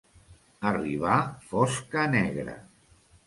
[0.69, 1.17] Arribar
[1.51, 2.57] fosca negra.